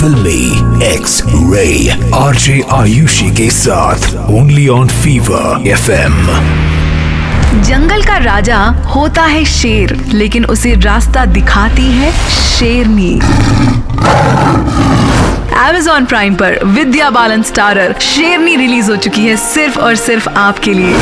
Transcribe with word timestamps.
फिल्मी 0.00 0.84
X 0.86 1.22
ray 1.26 1.90
RJ 2.14 2.60
Ayushi 2.72 3.30
के 3.30 3.50
साथ 3.50 4.30
ओनली 4.30 4.68
ऑन 4.68 4.88
फीवर 4.88 5.66
एफएम 5.68 6.14
जंगल 7.62 8.02
का 8.02 8.16
राजा 8.16 8.58
होता 8.94 9.22
है 9.22 9.44
शेर, 9.44 9.94
लेकिन 10.12 10.44
उसे 10.44 10.74
रास्ता 10.74 11.24
दिखाती 11.24 11.90
है 11.90 12.12
शेरनी। 12.28 13.18
Amazon 15.66 16.08
प्राइम 16.08 16.34
पर 16.34 16.64
विद्या 16.64 17.10
बालन 17.10 17.42
स्टारर, 17.42 17.94
शेरनी 18.00 18.56
रिलीज़ 18.56 18.90
हो 18.90 18.96
चुकी 18.96 19.26
है 19.26 19.36
सिर्फ़ 19.36 19.78
और 19.78 19.96
सिर्फ़ 19.96 20.28
आपके 20.28 20.72
लिए। 20.72 20.94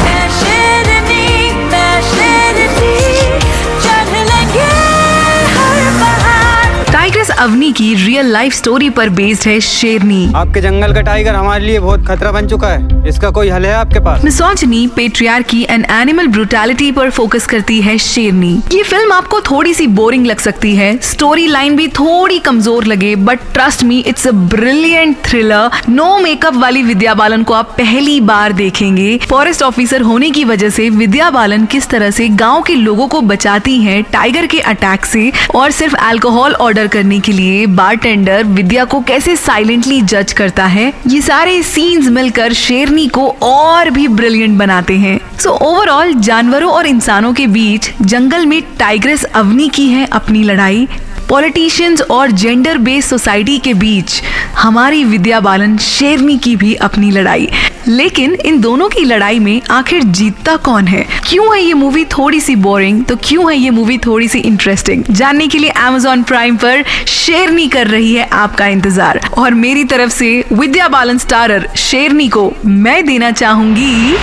टाइग्रेस 7.17 7.39
अवनी 7.41 7.71
की 7.73 7.95
रियल 7.97 8.27
लाइफ 8.27 8.53
स्टोरी 8.53 8.89
पर 8.91 9.09
बेस्ड 9.09 9.47
है 9.49 9.59
शेरनी। 9.61 10.33
आपके 10.37 10.61
जंगल 10.61 10.93
का 10.95 11.01
टाइगर 11.03 11.35
हमारे 11.35 11.65
लिए 11.65 11.79
बहुत 11.81 12.05
खतरा 12.07 12.33
बन 12.33 12.49
चुका 12.49 12.69
है। 12.69 13.09
इसका 13.09 13.31
कोई 13.31 13.49
हल 13.49 13.67
है 13.67 13.73
आपके 13.75 14.01
पास? 14.01 14.25
Misogyny 14.25 14.87
patriarchy 14.97 15.63
and 15.63 15.87
animal 15.91 16.27
brutality 16.29 16.91
पर 16.93 17.11
फोकस 17.11 17.47
करती 17.47 17.81
है 17.83 17.97
शेरनी। 17.99 18.53
ये 18.73 18.83
फ़िल्म 18.83 19.13
आपको 19.13 19.41
थोड़ी 19.41 19.73
सी 19.75 19.87
बोरिंग 20.01 20.27
लग 20.27 20.41
सकती 20.41 20.75
है। 20.77 20.97
स्टोरी 21.03 21.47
लाइन 21.47 21.77
भी 21.77 21.87
थोड़ी 21.91 22.39
कमज़ोर 22.41 22.85
लगे 22.85 23.15
but 23.17 23.41
trust 23.55 23.85
me 23.85 23.99
it's 24.01 24.27
a 24.27 24.33
brilliant 24.55 25.17
thriller 25.27 25.81
no 25.89 26.19
makeup 26.19 26.57
वाली 26.57 26.83
विद्या 26.83 27.15
बालन 27.15 27.43
को 27.43 27.55
आप 27.55 27.75
पहली 27.79 28.21
बार 28.23 28.53
देखेंगे। 28.53 29.19
फॉरेस्ट 29.29 29.63
ऑफिसर 29.63 30.03
होने 30.03 30.31
की 30.31 30.45
वजह 30.45 30.71
से 30.71 30.91
विद्या 30.93 31.31
बालन 31.31 31.65
किस 31.67 31.89
तरह 31.89 32.11
से 32.11 32.29
गाँव 32.45 32.63
के 32.63 32.75
लोगों 32.75 33.09
को 33.09 33.21
बचाती 33.33 33.81
हैं 33.81 34.03
टाइगर 34.13 34.47
के 34.47 34.61
अटैक 34.67 35.07
से 35.07 35.31
और 35.55 35.71
सिर्फ़ 35.73 35.97
अल्कोहल 35.97 36.55
ऑर्डर 36.61 36.87
करने 36.89 37.05
के 37.07 37.33
लिए 37.33 37.67
बारटेंडर 37.67 38.45
विद्या 38.45 38.85
को 38.85 39.01
कैसे 39.01 39.37
साइलेंटली 39.37 40.01
जज 40.03 40.33
करता 40.33 40.67
है, 40.67 40.93
ये 41.07 41.21
सारे 41.21 41.63
सीन्स 41.63 42.09
मिलकर 42.09 42.53
शेरनी 42.53 43.07
को 43.09 43.29
और 43.43 43.91
भी 43.91 44.07
ब्रिलियंट 44.09 44.59
बनाते 44.59 44.97
हैं। 44.97 45.19
सो 45.39 45.51
ओवरऑल 45.51 46.13
जानवरों 46.21 46.73
और 46.73 46.87
इंसानों 46.87 47.33
के 47.35 47.47
बीच 47.47 47.91
जंगल 48.03 48.47
में 48.47 48.61
टाइग्रेस 48.79 49.25
अवनी 49.25 49.69
की 49.69 49.89
है 49.89 50.07
अपनी 50.07 50.43
लड़ाई। 50.43 50.87
पॉलिटिशियंस 51.29 52.01
और 52.01 52.31
जेंडर 52.33 52.79
बेस्ड 52.79 53.09
सोसाइटी 53.11 53.59
के 53.59 53.75
बीच 53.75 54.23
हमारी 54.59 55.05
विद्या 55.05 55.41
बालन 55.41 55.77
शेरनी 55.79 56.37
की 56.39 56.55
भी 56.57 56.75
अपनी 56.75 57.11
लड़ाई। 57.11 57.49
लेकिन 57.89 58.35
इन 58.35 58.61
दोनों 58.61 58.89
की 58.89 59.05
लड़ाई 59.05 59.39
में 59.39 59.61
आखिर 59.71 60.03
जीतता 60.03 60.57
कौन 60.57 60.87
है? 60.87 61.07
क्यों 61.29 61.55
है 61.55 61.63
ये 61.63 61.75
मूवी 61.75 62.05
थोड़ी 62.05 62.41
सी 62.41 62.57
बोरिंग 62.57 63.05
तो 63.05 63.17
क्यों 63.17 63.51
है 63.51 63.59
ये 63.59 63.71
मूवी 63.71 63.99
थोड़ी 63.99 64.29
सी 64.29 64.39
इंटरेस्टिंग 64.39 65.05
जानने 65.11 65.47
के 65.49 65.59
लिए 65.59 65.73
Amazon 65.81 66.27
प्राइम 66.29 66.57
पर 66.57 66.85
शेरनी 67.09 67.69
कर 67.69 67.87
रही 67.87 68.15
है 68.15 68.29
आपका 68.35 68.67
इंतज़ार। 68.67 69.21
और 69.39 69.55
मेरी 69.55 69.85
तरफ़ 69.85 70.11
से 70.11 70.45
विद्या 70.53 70.89
बालन 70.89 71.19
स्टारर 71.19 71.69
शेरनी 71.77 72.29
को 72.29 72.53
मैं 72.65 73.05
देना 73.07 73.31
चाहूँगी 73.33 74.17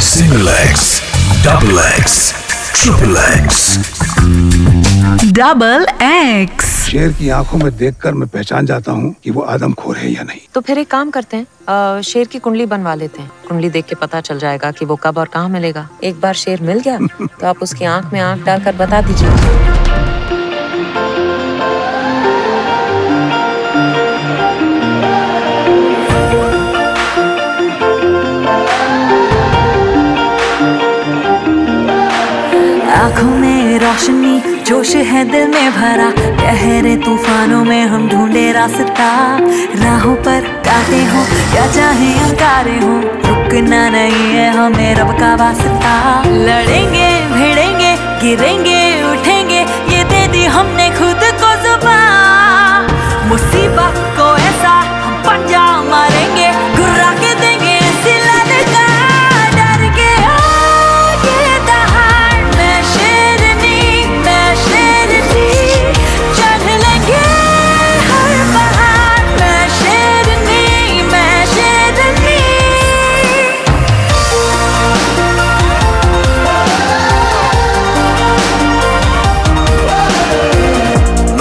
single 0.00 0.48
X 0.48 1.02
double 1.46 1.78
X 1.98 2.39
triple 2.82 3.16
X 3.16 3.56
double 5.38 5.86
X 6.02 6.68
शेर 6.86 7.12
की 7.12 7.28
आँखों 7.28 7.58
में 7.58 7.76
देखकर 7.76 8.14
मैं 8.14 8.28
पहचान 8.28 8.66
जाता 8.66 8.92
हूँ 8.92 9.14
कि 9.24 9.30
वो 9.30 9.42
आदमखोर 9.54 9.96
है 9.96 10.10
या 10.12 10.22
नहीं। 10.22 10.40
तो 10.54 10.60
फिर 10.60 10.78
एक 10.78 10.90
काम 10.90 11.10
करते 11.10 11.36
हैं 11.36 11.46
आ, 11.68 12.00
शेर 12.00 12.26
की 12.26 12.38
कुंडली 12.38 12.66
बनवा 12.66 12.94
लेते 12.94 13.22
हैं। 13.22 13.30
कुंडली 13.48 13.70
देख 13.70 13.86
के 13.86 13.94
पता 13.94 14.20
चल 14.20 14.38
जाएगा 14.38 14.70
कि 14.70 14.84
वो 14.84 14.96
कब 15.02 15.18
और 15.18 15.28
कहाँ 15.34 15.48
मिलेगा। 15.48 15.88
एक 16.04 16.20
बार 16.20 16.34
शेर 16.34 16.62
मिल 16.62 16.80
गया 16.80 16.98
तो 17.40 17.46
आप 17.46 17.62
उसकी 17.62 17.84
आँख 17.84 18.12
में 18.12 18.20
आँख 18.20 18.44
डालकर 18.46 18.76
बता 18.76 19.00
दीजिए। 19.02 19.79
आँखों 33.20 33.36
में 33.36 33.78
रोशनी, 33.78 34.64
जोश 34.64 34.94
है 34.96 35.24
दिल 35.24 35.48
में 35.48 35.70
भरा। 35.72 36.10
गहरे 36.36 36.96
तूफानों 36.96 37.64
में 37.64 37.84
हम 37.84 38.08
ढूंढे 38.08 38.52
रास्ता। 38.52 39.08
राहों 39.84 40.14
पर 40.14 40.40
काटे 40.40 41.04
हो, 41.04 41.20
या 41.56 41.66
चाहे 41.72 42.12
अंगारे 42.14 42.78
हो। 42.78 42.94
रुकना 43.28 43.88
नहीं 43.90 44.32
है 44.34 44.50
हमें 44.50 44.94
रब 44.94 45.12
का 45.20 45.34
वास्ता। 45.34 46.22
लड़ेंगे, 46.26 47.10
भिड़ेंगे, 47.34 47.96
गिरेंगे 48.20 48.99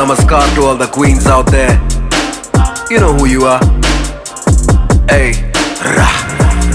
Namaskar 0.09 0.56
to 0.56 0.62
all 0.64 0.75
the 0.75 0.88
queens 0.88 1.28
out 1.28 1.46
there. 1.52 1.80
You 2.90 3.00
know 3.00 3.14
who 3.14 3.28
you 3.28 3.46
are. 3.46 3.62
Hey, 5.08 5.38
rah. 5.86 6.16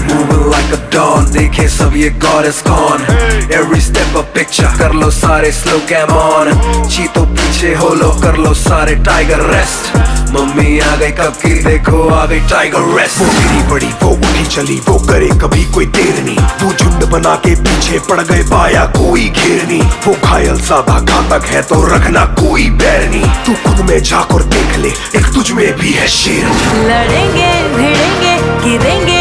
Moving 0.07 0.47
like 0.49 0.71
a 0.71 0.79
dawn, 0.89 1.25
देखे 1.33 1.67
सब 1.69 1.95
ये 1.97 2.09
goddess 2.21 2.61
gone. 2.61 3.03
Every 3.51 3.81
step 3.81 4.15
a 4.15 4.23
picture, 4.37 4.71
कर 4.77 4.93
लो 5.01 5.09
सारे 5.11 5.51
slow 5.51 5.81
cam 5.89 6.15
on. 6.15 6.53
चीतो 6.87 7.25
पीछे 7.35 7.73
हो 7.75 7.89
लो, 8.01 8.09
कर 8.23 8.37
लो 8.37 8.53
सारे 8.53 8.95
tiger 9.09 9.41
rest. 9.51 9.91
मम्मी 10.35 10.79
आ 10.79 10.95
गई 10.95 11.11
कब 11.19 11.33
की 11.43 11.53
देखो 11.63 12.07
आ 12.15 12.25
गई 12.31 12.39
tiger 12.53 12.85
rest. 12.95 13.19
वो 13.19 13.27
गिरी 13.35 13.69
पड़ी 13.69 13.91
वो 14.03 14.11
उठी 14.15 14.45
चली 14.55 14.79
वो 14.87 14.97
करे 15.11 15.29
कभी 15.43 15.65
कोई 15.73 15.85
देर 15.99 16.23
नहीं 16.23 16.37
वो 16.63 16.73
झुंड 16.73 16.94
बना 17.15 17.35
के 17.35 17.53
पीछे 17.55 17.99
पड़ 18.09 18.21
गए 18.21 18.41
पाया 18.43 18.85
कोई 18.95 19.29
घेर 19.29 19.63
नहीं 19.67 19.81
वो 20.05 20.15
घायल 20.23 20.57
सादा 20.67 20.99
घातक 20.99 21.45
है 21.45 21.61
तो 21.61 21.75
रखना 21.87 22.25
कोई 22.39 22.69
बैर 22.81 23.09
नहीं 23.09 23.29
तू 23.45 23.53
खुद 23.63 23.85
में 23.89 23.99
जाकर 24.03 24.43
देख 24.55 24.77
ले, 24.77 24.89
एक 25.19 25.33
तुझ 25.33 25.51
में 25.51 25.67
भी 25.79 25.91
है 25.93 26.07
शेर 26.07 26.45
लड़ेंगे, 26.89 27.51
भिड़ेंगे, 27.75 28.35
गिरेंगे 28.63 29.14